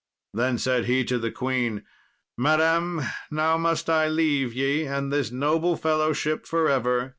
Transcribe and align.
Then 0.33 0.57
said 0.57 0.85
he 0.85 1.05
to 1.05 1.19
the 1.19 1.29
queen, 1.29 1.85
"Madam, 2.35 3.03
now 3.29 3.55
must 3.55 3.87
I 3.87 4.07
leave 4.07 4.51
ye 4.51 4.83
and 4.87 5.13
this 5.13 5.29
noble 5.29 5.75
fellowship 5.75 6.47
for 6.47 6.67
ever. 6.67 7.09